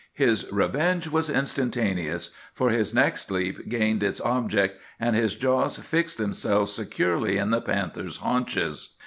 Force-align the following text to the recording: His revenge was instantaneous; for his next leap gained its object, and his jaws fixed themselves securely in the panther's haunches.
His 0.15 0.51
revenge 0.51 1.09
was 1.09 1.29
instantaneous; 1.29 2.31
for 2.55 2.71
his 2.71 2.91
next 2.91 3.29
leap 3.29 3.69
gained 3.69 4.01
its 4.01 4.19
object, 4.21 4.81
and 4.99 5.15
his 5.15 5.35
jaws 5.35 5.77
fixed 5.77 6.17
themselves 6.17 6.73
securely 6.73 7.37
in 7.37 7.51
the 7.51 7.61
panther's 7.61 8.17
haunches. 8.17 8.95